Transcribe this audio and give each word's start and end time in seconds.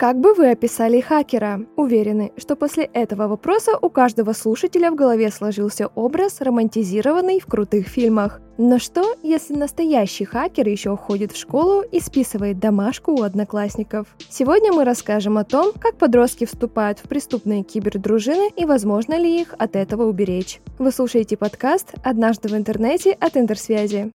Как 0.00 0.18
бы 0.18 0.32
вы 0.32 0.50
описали 0.50 1.02
хакера? 1.02 1.60
Уверены, 1.76 2.32
что 2.38 2.56
после 2.56 2.84
этого 2.84 3.28
вопроса 3.28 3.72
у 3.82 3.90
каждого 3.90 4.32
слушателя 4.32 4.90
в 4.90 4.94
голове 4.94 5.30
сложился 5.30 5.88
образ, 5.88 6.40
романтизированный 6.40 7.38
в 7.38 7.44
крутых 7.44 7.86
фильмах. 7.86 8.40
Но 8.56 8.78
что, 8.78 9.14
если 9.22 9.52
настоящий 9.52 10.24
хакер 10.24 10.66
еще 10.66 10.96
ходит 10.96 11.32
в 11.32 11.36
школу 11.36 11.82
и 11.82 12.00
списывает 12.00 12.58
домашку 12.58 13.12
у 13.12 13.22
одноклассников? 13.24 14.06
Сегодня 14.30 14.72
мы 14.72 14.84
расскажем 14.84 15.36
о 15.36 15.44
том, 15.44 15.72
как 15.78 15.96
подростки 15.96 16.46
вступают 16.46 16.98
в 16.98 17.02
преступные 17.02 17.62
кибердружины 17.62 18.48
и 18.56 18.64
возможно 18.64 19.18
ли 19.18 19.42
их 19.42 19.54
от 19.58 19.76
этого 19.76 20.04
уберечь. 20.04 20.62
Вы 20.78 20.92
слушаете 20.92 21.36
подкаст 21.36 21.92
«Однажды 22.02 22.48
в 22.48 22.56
интернете» 22.56 23.12
от 23.12 23.36
Интерсвязи. 23.36 24.12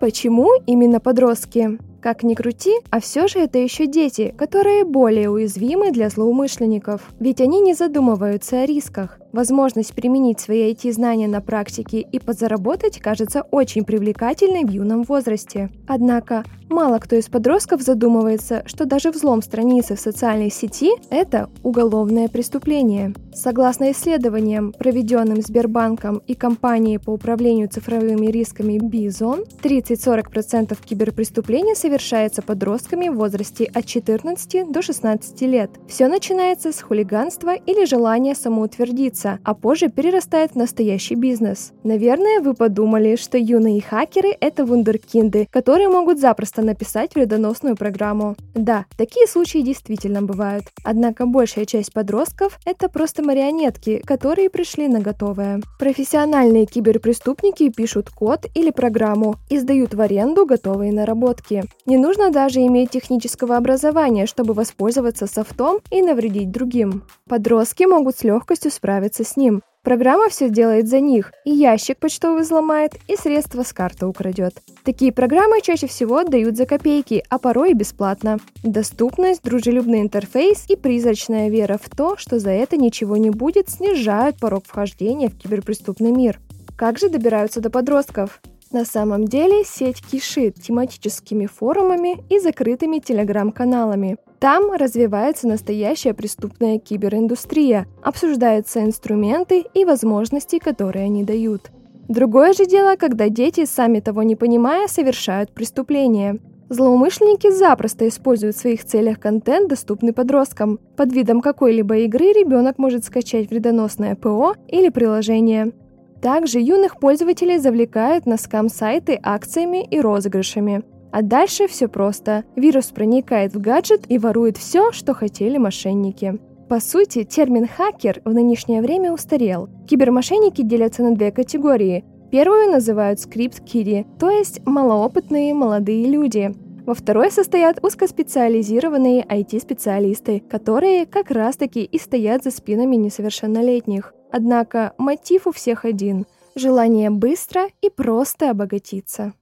Почему 0.00 0.50
именно 0.66 1.00
подростки? 1.00 1.78
Как 2.00 2.22
ни 2.22 2.34
крути, 2.34 2.72
а 2.90 3.00
все 3.00 3.26
же 3.26 3.40
это 3.40 3.58
еще 3.58 3.86
дети, 3.86 4.34
которые 4.38 4.84
более 4.84 5.30
уязвимы 5.30 5.90
для 5.90 6.08
злоумышленников. 6.08 7.02
Ведь 7.18 7.40
они 7.40 7.60
не 7.60 7.74
задумываются 7.74 8.62
о 8.62 8.66
рисках. 8.66 9.18
Возможность 9.32 9.94
применить 9.94 10.40
свои 10.40 10.72
IT-знания 10.72 11.28
на 11.28 11.42
практике 11.42 12.00
и 12.00 12.18
подзаработать 12.18 12.98
кажется 12.98 13.42
очень 13.50 13.84
привлекательной 13.84 14.64
в 14.64 14.70
юном 14.70 15.02
возрасте. 15.02 15.70
Однако, 15.86 16.44
мало 16.70 16.98
кто 16.98 17.16
из 17.16 17.26
подростков 17.28 17.82
задумывается, 17.82 18.62
что 18.64 18.86
даже 18.86 19.10
взлом 19.10 19.42
страницы 19.42 19.96
в 19.96 20.00
социальной 20.00 20.50
сети– 20.50 20.92
это 21.10 21.50
уголовное 21.62 22.28
преступление. 22.28 23.12
Согласно 23.34 23.92
исследованиям, 23.92 24.72
проведенным 24.72 25.42
Сбербанком 25.42 26.22
и 26.26 26.34
компанией 26.34 26.98
по 26.98 27.10
управлению 27.10 27.68
цифровыми 27.68 28.28
рисками 28.28 28.78
Бизон, 28.78 29.44
30-40% 29.62 30.76
киберпреступлений 30.84 31.76
совершается 31.88 32.42
подростками 32.42 33.08
в 33.08 33.14
возрасте 33.14 33.64
от 33.64 33.86
14 33.86 34.70
до 34.70 34.82
16 34.82 35.40
лет. 35.42 35.70
Все 35.88 36.08
начинается 36.08 36.70
с 36.70 36.82
хулиганства 36.82 37.54
или 37.54 37.86
желания 37.86 38.34
самоутвердиться, 38.34 39.38
а 39.42 39.54
позже 39.54 39.88
перерастает 39.88 40.52
в 40.52 40.56
настоящий 40.56 41.14
бизнес. 41.14 41.72
Наверное, 41.84 42.40
вы 42.42 42.52
подумали, 42.52 43.16
что 43.16 43.38
юные 43.38 43.80
хакеры— 43.80 44.36
это 44.40 44.66
вундеркинды, 44.66 45.48
которые 45.50 45.88
могут 45.88 46.20
запросто 46.20 46.60
написать 46.60 47.14
вредоносную 47.14 47.74
программу. 47.74 48.36
Да, 48.54 48.84
такие 48.98 49.26
случаи 49.26 49.62
действительно 49.62 50.20
бывают. 50.20 50.64
Однако 50.84 51.24
большая 51.24 51.64
часть 51.64 51.94
подростков— 51.94 52.58
это 52.66 52.90
просто 52.90 53.22
марионетки, 53.22 54.02
которые 54.04 54.50
пришли 54.50 54.88
на 54.88 55.00
готовое. 55.00 55.62
Профессиональные 55.78 56.66
киберпреступники 56.66 57.70
пишут 57.70 58.10
код 58.10 58.44
или 58.54 58.70
программу 58.70 59.36
и 59.48 59.58
сдают 59.58 59.94
в 59.94 60.00
аренду 60.02 60.44
готовые 60.44 60.92
наработки. 60.92 61.64
Не 61.88 61.96
нужно 61.96 62.30
даже 62.30 62.60
иметь 62.66 62.90
технического 62.90 63.56
образования, 63.56 64.26
чтобы 64.26 64.52
воспользоваться 64.52 65.26
софтом 65.26 65.78
и 65.90 66.02
навредить 66.02 66.50
другим. 66.50 67.04
Подростки 67.26 67.84
могут 67.84 68.18
с 68.18 68.24
легкостью 68.24 68.70
справиться 68.70 69.24
с 69.24 69.38
ним. 69.38 69.62
Программа 69.82 70.28
все 70.28 70.50
делает 70.50 70.86
за 70.86 71.00
них, 71.00 71.32
и 71.46 71.50
ящик 71.50 71.96
почтовый 71.96 72.42
взломает, 72.42 72.92
и 73.06 73.16
средства 73.16 73.62
с 73.62 73.72
карты 73.72 74.04
украдет. 74.04 74.60
Такие 74.84 75.14
программы 75.14 75.62
чаще 75.62 75.86
всего 75.86 76.18
отдают 76.18 76.58
за 76.58 76.66
копейки, 76.66 77.24
а 77.30 77.38
порой 77.38 77.70
и 77.70 77.74
бесплатно. 77.74 78.36
Доступность, 78.62 79.42
дружелюбный 79.42 80.02
интерфейс 80.02 80.66
и 80.68 80.76
призрачная 80.76 81.48
вера 81.48 81.80
в 81.82 81.88
то, 81.88 82.18
что 82.18 82.38
за 82.38 82.50
это 82.50 82.76
ничего 82.76 83.16
не 83.16 83.30
будет, 83.30 83.70
снижают 83.70 84.38
порог 84.38 84.66
вхождения 84.66 85.30
в 85.30 85.38
киберпреступный 85.38 86.12
мир. 86.12 86.38
Как 86.76 86.98
же 86.98 87.08
добираются 87.08 87.62
до 87.62 87.70
подростков? 87.70 88.42
На 88.70 88.84
самом 88.84 89.26
деле 89.26 89.64
сеть 89.64 90.02
кишит 90.02 90.56
тематическими 90.56 91.46
форумами 91.46 92.22
и 92.28 92.38
закрытыми 92.38 92.98
телеграм-каналами. 92.98 94.18
Там 94.40 94.70
развивается 94.72 95.48
настоящая 95.48 96.12
преступная 96.12 96.78
кибериндустрия, 96.78 97.86
обсуждаются 98.02 98.84
инструменты 98.84 99.64
и 99.72 99.86
возможности, 99.86 100.58
которые 100.58 101.06
они 101.06 101.24
дают. 101.24 101.70
Другое 102.08 102.52
же 102.52 102.66
дело, 102.66 102.96
когда 102.96 103.30
дети, 103.30 103.64
сами 103.64 104.00
того 104.00 104.22
не 104.22 104.36
понимая, 104.36 104.86
совершают 104.86 105.50
преступления. 105.52 106.38
Злоумышленники 106.68 107.50
запросто 107.50 108.06
используют 108.06 108.54
в 108.56 108.60
своих 108.60 108.84
целях 108.84 109.18
контент, 109.18 109.70
доступный 109.70 110.12
подросткам. 110.12 110.78
Под 110.96 111.10
видом 111.12 111.40
какой-либо 111.40 111.96
игры 112.00 112.26
ребенок 112.26 112.76
может 112.76 113.06
скачать 113.06 113.48
вредоносное 113.48 114.14
ПО 114.14 114.54
или 114.68 114.90
приложение. 114.90 115.72
Также 116.20 116.60
юных 116.60 116.98
пользователей 116.98 117.58
завлекают 117.58 118.26
на 118.26 118.36
скам-сайты 118.36 119.18
акциями 119.22 119.84
и 119.84 120.00
розыгрышами. 120.00 120.82
А 121.10 121.22
дальше 121.22 121.68
все 121.68 121.88
просто. 121.88 122.44
Вирус 122.56 122.86
проникает 122.86 123.54
в 123.54 123.60
гаджет 123.60 124.02
и 124.08 124.18
ворует 124.18 124.56
все, 124.56 124.92
что 124.92 125.14
хотели 125.14 125.56
мошенники. 125.56 126.38
По 126.68 126.80
сути, 126.80 127.24
термин 127.24 127.66
«хакер» 127.66 128.20
в 128.26 128.34
нынешнее 128.34 128.82
время 128.82 129.12
устарел. 129.12 129.70
Кибермошенники 129.88 130.60
делятся 130.60 131.02
на 131.02 131.14
две 131.14 131.32
категории. 131.32 132.04
Первую 132.30 132.70
называют 132.70 133.20
скрипт-киди, 133.20 134.04
то 134.18 134.28
есть 134.28 134.60
малоопытные 134.66 135.54
молодые 135.54 136.06
люди. 136.06 136.54
Во 136.84 136.94
второй 136.94 137.30
состоят 137.30 137.82
узкоспециализированные 137.82 139.22
IT-специалисты, 139.22 140.40
которые 140.40 141.06
как 141.06 141.30
раз-таки 141.30 141.84
и 141.84 141.98
стоят 141.98 142.44
за 142.44 142.50
спинами 142.50 142.96
несовершеннолетних. 142.96 144.12
Однако 144.30 144.92
мотив 144.98 145.46
у 145.46 145.52
всех 145.52 145.84
один– 145.84 146.26
желание 146.54 147.10
быстро 147.10 147.68
и 147.80 147.88
просто 147.88 148.50
обогатиться. 148.50 149.32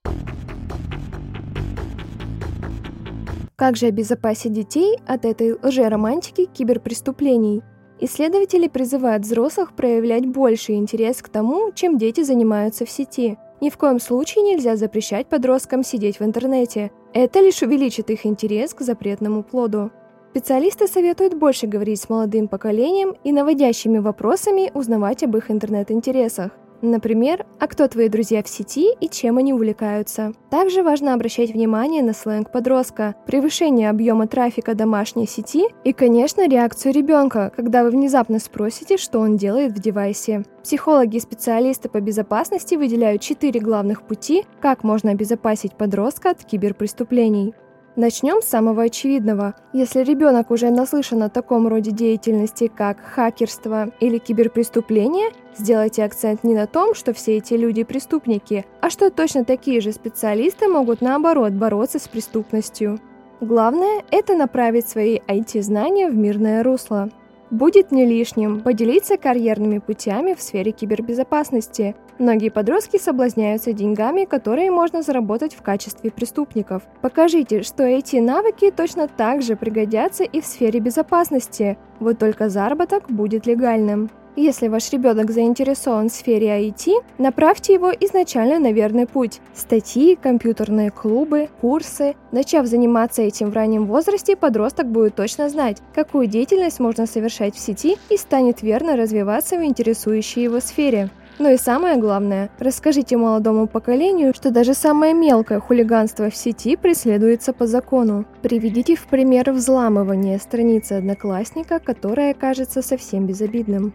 Как 3.56 3.76
же 3.76 3.86
обезопасить 3.86 4.52
детей 4.52 4.98
от 5.06 5.24
этой 5.24 5.56
лжеромантики 5.62 6.44
киберпреступлений? 6.44 7.62
Исследователи 7.98 8.68
призывают 8.68 9.22
взрослых 9.22 9.74
проявлять 9.74 10.26
больше 10.26 10.74
интерес 10.74 11.22
к 11.22 11.30
тому, 11.30 11.72
чем 11.72 11.96
дети 11.96 12.22
занимаются 12.22 12.84
в 12.84 12.90
сети. 12.90 13.38
Ни 13.62 13.70
в 13.70 13.78
коем 13.78 13.98
случае 13.98 14.44
нельзя 14.44 14.76
запрещать 14.76 15.28
подросткам 15.28 15.82
сидеть 15.82 16.20
в 16.20 16.22
интернете. 16.22 16.90
Это 17.14 17.40
лишь 17.40 17.62
увеличит 17.62 18.10
их 18.10 18.26
интерес 18.26 18.74
к 18.74 18.82
запретному 18.82 19.42
плоду. 19.42 19.90
Специалисты 20.36 20.86
советуют 20.86 21.32
больше 21.32 21.66
говорить 21.66 21.98
с 21.98 22.10
молодым 22.10 22.46
поколением 22.46 23.14
и 23.24 23.32
наводящими 23.32 23.96
вопросами 23.96 24.70
узнавать 24.74 25.22
об 25.22 25.34
их 25.34 25.50
интернет-интересах. 25.50 26.50
Например, 26.82 27.46
а 27.58 27.66
кто 27.66 27.88
твои 27.88 28.10
друзья 28.10 28.42
в 28.42 28.48
сети 28.48 28.92
и 29.00 29.08
чем 29.08 29.38
они 29.38 29.54
увлекаются. 29.54 30.34
Также 30.50 30.82
важно 30.82 31.14
обращать 31.14 31.52
внимание 31.52 32.02
на 32.02 32.12
сленг 32.12 32.52
подростка, 32.52 33.14
превышение 33.26 33.88
объема 33.88 34.26
трафика 34.26 34.74
домашней 34.74 35.26
сети 35.26 35.68
и, 35.84 35.94
конечно, 35.94 36.46
реакцию 36.46 36.92
ребенка, 36.92 37.50
когда 37.56 37.82
вы 37.82 37.88
внезапно 37.88 38.38
спросите, 38.38 38.98
что 38.98 39.20
он 39.20 39.38
делает 39.38 39.72
в 39.72 39.80
девайсе. 39.80 40.44
Психологи 40.62 41.16
и 41.16 41.20
специалисты 41.20 41.88
по 41.88 42.02
безопасности 42.02 42.74
выделяют 42.74 43.22
четыре 43.22 43.58
главных 43.58 44.02
пути, 44.02 44.44
как 44.60 44.84
можно 44.84 45.12
обезопасить 45.12 45.78
подростка 45.78 46.32
от 46.32 46.44
киберпреступлений. 46.44 47.54
Начнем 47.96 48.42
с 48.42 48.46
самого 48.46 48.82
очевидного. 48.82 49.54
Если 49.72 50.02
ребенок 50.02 50.50
уже 50.50 50.68
наслышан 50.68 51.22
о 51.22 51.30
таком 51.30 51.66
роде 51.66 51.92
деятельности, 51.92 52.70
как 52.74 53.00
хакерство 53.00 53.88
или 54.00 54.18
киберпреступление, 54.18 55.30
сделайте 55.56 56.04
акцент 56.04 56.44
не 56.44 56.54
на 56.54 56.66
том, 56.66 56.94
что 56.94 57.14
все 57.14 57.38
эти 57.38 57.54
люди 57.54 57.84
преступники, 57.84 58.66
а 58.82 58.90
что 58.90 59.10
точно 59.10 59.46
такие 59.46 59.80
же 59.80 59.92
специалисты 59.92 60.68
могут 60.68 61.00
наоборот 61.00 61.52
бороться 61.52 61.98
с 61.98 62.06
преступностью. 62.06 63.00
Главное– 63.40 64.02
это 64.10 64.34
направить 64.34 64.86
свои 64.86 65.18
IT-знания 65.26 66.10
в 66.10 66.14
мирное 66.14 66.62
русло. 66.62 67.08
Будет 67.50 67.92
не 67.92 68.04
лишним 68.04 68.60
поделиться 68.60 69.16
карьерными 69.16 69.78
путями 69.78 70.34
в 70.34 70.42
сфере 70.42 70.72
кибербезопасности. 70.72 71.94
Многие 72.18 72.48
подростки 72.48 72.96
соблазняются 72.96 73.72
деньгами, 73.72 74.24
которые 74.24 74.72
можно 74.72 75.02
заработать 75.02 75.54
в 75.54 75.62
качестве 75.62 76.10
преступников. 76.10 76.82
Покажите, 77.02 77.62
что 77.62 77.84
эти 77.84 78.16
навыки 78.16 78.72
точно 78.72 79.06
так 79.06 79.42
же 79.42 79.54
пригодятся 79.54 80.24
и 80.24 80.40
в 80.40 80.46
сфере 80.46 80.80
безопасности, 80.80 81.78
вот 82.00 82.18
только 82.18 82.48
заработок 82.48 83.04
будет 83.08 83.46
легальным. 83.46 84.10
Если 84.36 84.68
ваш 84.68 84.92
ребенок 84.92 85.30
заинтересован 85.30 86.10
в 86.10 86.12
сфере 86.12 86.68
IT, 86.68 87.02
направьте 87.16 87.72
его 87.72 87.90
изначально 87.90 88.58
на 88.58 88.70
верный 88.70 89.06
путь. 89.06 89.40
Статьи, 89.54 90.14
компьютерные 90.14 90.90
клубы, 90.90 91.48
курсы. 91.62 92.14
Начав 92.32 92.66
заниматься 92.66 93.22
этим 93.22 93.50
в 93.50 93.54
раннем 93.54 93.86
возрасте, 93.86 94.36
подросток 94.36 94.88
будет 94.88 95.14
точно 95.14 95.48
знать, 95.48 95.78
какую 95.94 96.26
деятельность 96.26 96.80
можно 96.80 97.06
совершать 97.06 97.54
в 97.54 97.58
сети 97.58 97.96
и 98.10 98.18
станет 98.18 98.60
верно 98.60 98.98
развиваться 98.98 99.56
в 99.56 99.64
интересующей 99.64 100.42
его 100.42 100.60
сфере. 100.60 101.08
Но 101.38 101.50
и 101.50 101.56
самое 101.56 101.96
главное, 101.96 102.50
расскажите 102.58 103.16
молодому 103.16 103.66
поколению, 103.66 104.34
что 104.34 104.50
даже 104.50 104.74
самое 104.74 105.14
мелкое 105.14 105.60
хулиганство 105.60 106.28
в 106.28 106.36
сети 106.36 106.76
преследуется 106.76 107.54
по 107.54 107.66
закону. 107.66 108.26
Приведите 108.42 108.96
в 108.96 109.06
пример 109.06 109.50
взламывание 109.52 110.38
страницы 110.38 110.92
одноклассника, 110.92 111.78
которое 111.78 112.34
кажется 112.34 112.82
совсем 112.82 113.26
безобидным. 113.26 113.94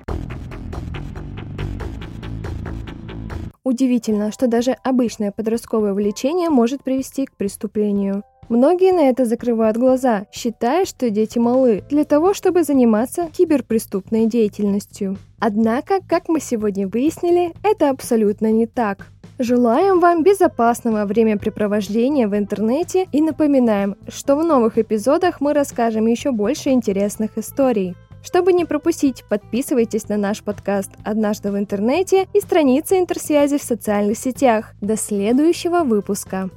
Удивительно, 3.64 4.32
что 4.32 4.48
даже 4.48 4.76
обычное 4.84 5.32
подростковое 5.32 5.94
влечение 5.94 6.50
может 6.50 6.84
привести 6.84 7.26
к 7.26 7.36
преступлению. 7.36 8.24
Многие 8.50 8.92
на 8.92 9.08
это 9.08 9.26
закрывают 9.26 9.78
глаза, 9.78 10.26
считая, 10.32 10.86
что 10.86 11.10
дети 11.10 11.38
малы, 11.38 11.84
для 11.90 12.04
того, 12.04 12.34
чтобы 12.34 12.64
заниматься 12.64 13.30
киберпреступной 13.32 14.26
деятельностью. 14.26 15.18
Однако, 15.40 16.00
как 16.08 16.28
мы 16.28 16.40
сегодня 16.40 16.88
выяснили, 16.88 17.54
это 17.64 17.92
абсолютно 17.92 18.52
не 18.52 18.66
так. 18.66 19.08
Желаем 19.40 20.00
вам 20.00 20.24
безопасного 20.24 21.06
времяпрепровождения 21.06 22.28
в 22.28 22.36
интернете 22.36 23.08
и 23.12 23.22
напоминаем, 23.22 23.96
что 24.08 24.36
в 24.36 24.44
новых 24.44 24.78
эпизодах 24.78 25.40
мы 25.40 25.54
расскажем 25.54 26.08
еще 26.08 26.32
больше 26.32 26.72
интересных 26.72 27.38
историй. 27.38 27.96
Чтобы 28.24 28.54
не 28.54 28.66
пропустить, 28.66 29.24
подписывайтесь 29.28 30.08
на 30.08 30.18
наш 30.18 30.44
подкаст 30.44 30.92
«Однажды 31.04 31.52
в 31.52 31.58
интернете» 31.58 32.28
и 32.34 32.40
страницы 32.40 33.00
интерсвязи 33.00 33.58
в 33.58 33.64
социальных 33.64 34.18
сетях. 34.18 34.74
До 34.80 34.96
следующего 34.96 35.84
выпуска! 35.84 36.50